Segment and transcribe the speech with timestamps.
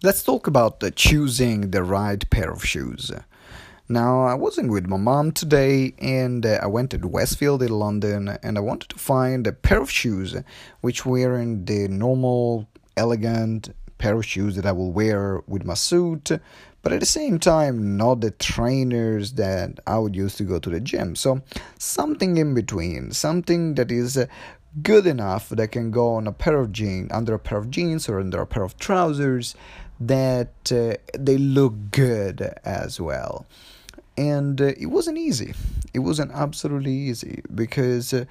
[0.00, 3.10] Let's talk about uh, choosing the right pair of shoes.
[3.88, 8.38] Now, I wasn't with my mom today, and uh, I went to Westfield in London,
[8.44, 10.36] and I wanted to find a pair of shoes
[10.82, 15.74] which were in the normal, elegant pair of shoes that I will wear with my
[15.74, 16.30] suit,
[16.82, 20.70] but at the same time, not the trainers that I would use to go to
[20.70, 21.16] the gym.
[21.16, 21.42] So,
[21.76, 24.26] something in between, something that is uh,
[24.80, 28.08] good enough that can go on a pair of jeans, under a pair of jeans,
[28.08, 29.56] or under a pair of trousers
[30.00, 33.46] that uh, they look good as well.
[34.16, 35.54] And uh, it wasn't easy.
[35.94, 38.24] It wasn't absolutely easy because uh,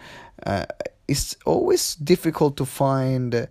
[0.45, 0.65] uh
[1.07, 3.47] it's always difficult to find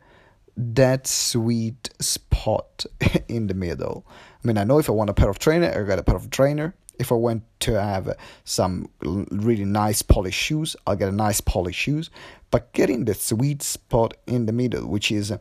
[0.56, 2.84] that sweet spot
[3.28, 4.06] in the middle.
[4.09, 6.16] I mean, I know if I want a pair of trainer, I got a pair
[6.16, 6.74] of trainer.
[6.98, 11.78] If I want to have some really nice polished shoes, I'll get a nice polished
[11.78, 12.10] shoes.
[12.51, 15.32] But getting the sweet spot in the middle, which is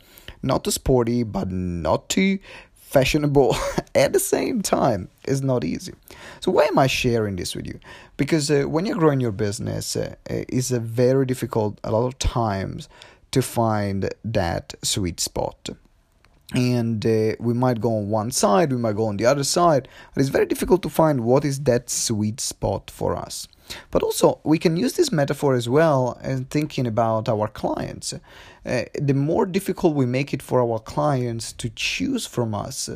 [0.42, 2.40] not too sporty but not too
[2.86, 3.56] fashionable
[3.96, 5.94] at the same time is not easy.
[6.40, 7.80] So why am I sharing this with you?
[8.16, 12.18] Because uh, when you're growing your business, uh, it's a very difficult a lot of
[12.20, 12.88] times
[13.32, 15.70] to find that sweet spot
[16.54, 19.88] and uh, we might go on one side, we might go on the other side,
[20.14, 23.48] but it's very difficult to find what is that sweet spot for us.
[23.90, 28.14] But also, we can use this metaphor as well in thinking about our clients.
[28.14, 32.92] Uh, the more difficult we make it for our clients to choose from us,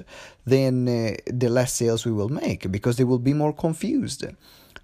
[0.45, 4.23] then uh, the less sales we will make because they will be more confused.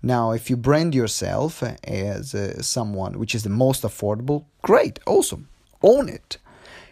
[0.01, 5.49] Now, if you brand yourself as uh, someone which is the most affordable, great, awesome,
[5.83, 6.37] own it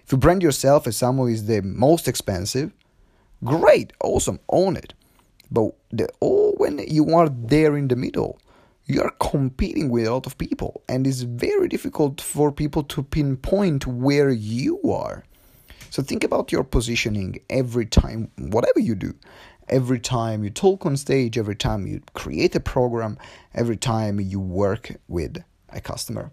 [0.05, 2.71] if you brand yourself as someone who is the most expensive,
[3.43, 4.93] great, awesome, own it.
[5.49, 8.39] But the, oh, when you are there in the middle,
[8.85, 13.03] you are competing with a lot of people, and it's very difficult for people to
[13.03, 15.23] pinpoint where you are.
[15.89, 19.13] So think about your positioning every time, whatever you do,
[19.69, 23.17] every time you talk on stage, every time you create a program,
[23.53, 26.31] every time you work with a customer.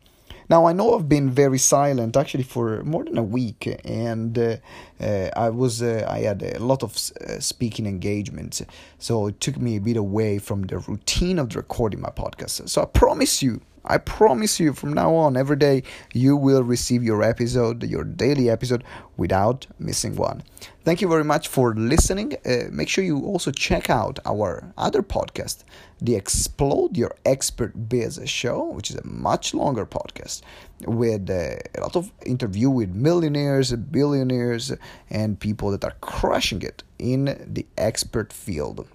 [0.50, 4.56] Now, I know I've been very silent actually for more than a week, and uh,
[5.00, 8.60] uh, I was uh, I had a lot of uh, speaking engagements,
[8.98, 12.68] so it took me a bit away from the routine of recording my podcast.
[12.68, 15.82] So I promise you, I promise you from now on, every day,
[16.12, 18.84] you will receive your episode, your daily episode,
[19.16, 20.42] without missing one.
[20.84, 22.36] Thank you very much for listening.
[22.44, 25.64] Uh, make sure you also check out our other podcast,
[26.00, 30.42] the Explode Your Expert Biz show, which is a much longer podcast
[30.86, 34.72] with uh, a lot of interview with millionaires, billionaires,
[35.08, 38.86] and people that are crushing it in the expert field,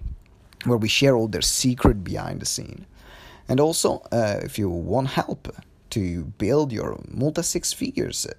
[0.64, 2.86] where we share all their secret behind the scene.
[3.48, 5.54] And also, uh, if you want help
[5.90, 8.32] to build your multi six figures uh,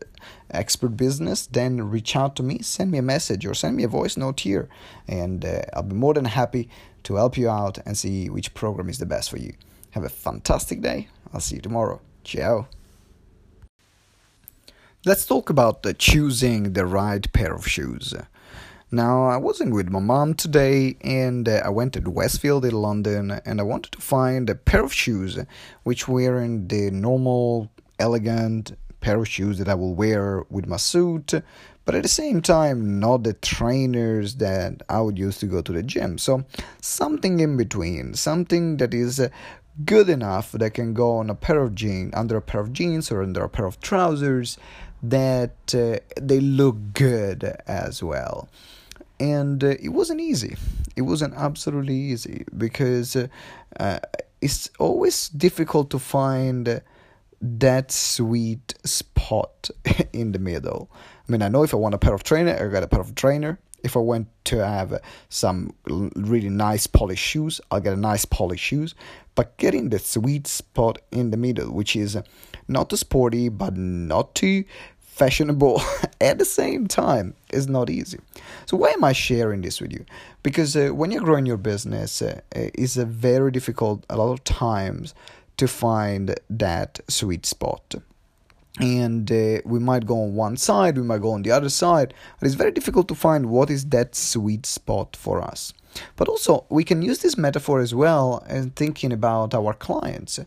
[0.51, 3.87] expert business, then reach out to me, send me a message, or send me a
[3.87, 4.67] voice note here,
[5.07, 6.69] and uh, I'll be more than happy
[7.03, 9.53] to help you out and see which program is the best for you.
[9.91, 11.07] Have a fantastic day.
[11.33, 12.01] I'll see you tomorrow.
[12.23, 12.67] Ciao.
[15.05, 18.13] Let's talk about choosing the right pair of shoes.
[18.89, 23.31] Now, I wasn't with my mom today, and uh, I went to Westfield in London,
[23.45, 25.37] and I wanted to find a pair of shoes
[25.83, 30.77] which were in the normal, elegant pair of shoes that I will wear with my
[30.77, 31.33] suit,
[31.83, 35.73] but at the same time, not the trainers that I would use to go to
[35.73, 36.17] the gym.
[36.17, 36.45] So,
[36.81, 39.19] something in between, something that is
[39.85, 43.11] good enough that can go on a pair of jeans, under a pair of jeans,
[43.11, 44.57] or under a pair of trousers
[45.03, 48.49] that uh, they look good as well.
[49.19, 50.55] And uh, it wasn't easy.
[50.95, 53.27] It wasn't absolutely easy because uh,
[53.79, 53.99] uh,
[54.41, 56.81] it's always difficult to find
[57.41, 59.69] that sweet spot
[60.13, 60.89] in the middle.
[61.27, 63.01] I mean i know if i want a pair of trainer i got a pair
[63.01, 64.99] of trainer if i want to have
[65.29, 65.73] some
[66.15, 68.95] really nice polished shoes i'll get a nice polished shoes
[69.35, 72.17] but getting the sweet spot in the middle which is
[72.67, 74.63] not too sporty but not too
[75.17, 75.81] fashionable
[76.21, 78.19] at the same time is not easy.
[78.67, 80.05] So why am I sharing this with you?
[80.43, 84.43] Because uh, when you're growing your business, uh, uh, it's very difficult a lot of
[84.43, 85.15] times
[85.57, 87.95] to find that sweet spot.
[88.79, 92.13] And uh, we might go on one side, we might go on the other side,
[92.39, 95.73] but it's very difficult to find what is that sweet spot for us.
[96.15, 100.39] But also, we can use this metaphor as well in thinking about our clients.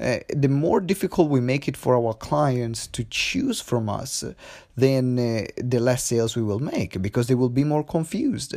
[0.00, 4.24] Uh, the more difficult we make it for our clients to choose from us,
[4.76, 8.54] then uh, the less sales we will make because they will be more confused.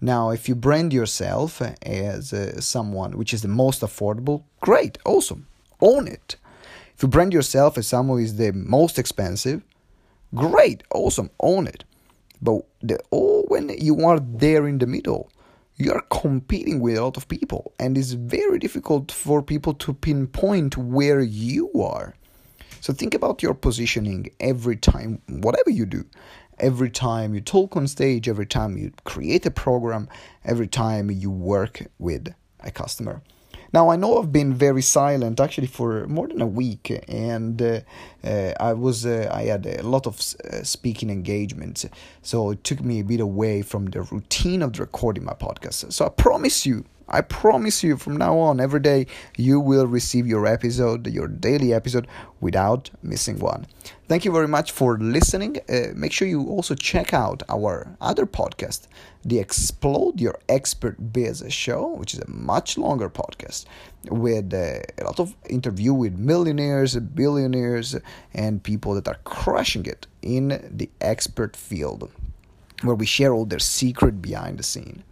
[0.00, 5.46] Now, if you brand yourself as uh, someone which is the most affordable, great, awesome,
[5.80, 6.36] own it.
[7.00, 9.62] If you brand yourself as someone who is the most expensive,
[10.34, 11.82] great, awesome, own it.
[12.42, 15.32] But the, oh, when you are there in the middle,
[15.76, 19.94] you are competing with a lot of people, and it's very difficult for people to
[19.94, 22.16] pinpoint where you are.
[22.82, 26.04] So think about your positioning every time, whatever you do.
[26.58, 30.06] Every time you talk on stage, every time you create a program,
[30.44, 33.22] every time you work with a customer.
[33.72, 37.80] Now I know I've been very silent actually for more than a week, and uh,
[38.24, 41.86] uh, I was uh, I had a lot of uh, speaking engagements,
[42.22, 45.92] so it took me a bit away from the routine of recording my podcast.
[45.92, 50.28] So I promise you, I promise you from now on, every day you will receive
[50.28, 52.06] your episode, your daily episode,
[52.40, 53.66] without missing one.
[54.06, 55.58] Thank you very much for listening.
[55.68, 58.86] Uh, make sure you also check out our other podcast,
[59.24, 63.64] the Explode Your Expert Biz show, which is a much longer podcast
[64.08, 67.96] with uh, a lot of interview with millionaires, billionaires,
[68.32, 72.08] and people that are crushing it in the expert field,
[72.82, 75.02] where we share all their secret behind the scene.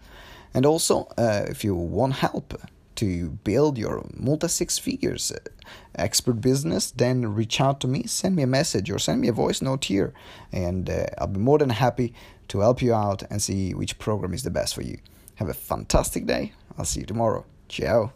[0.55, 2.55] And also, uh, if you want help
[2.97, 5.39] to build your multi six figures uh,
[5.95, 9.33] expert business, then reach out to me, send me a message, or send me a
[9.33, 10.13] voice note here,
[10.53, 12.13] and uh, I'll be more than happy
[12.49, 14.99] to help you out and see which program is the best for you.
[15.37, 16.53] Have a fantastic day.
[16.77, 17.45] I'll see you tomorrow.
[17.69, 18.13] Ciao.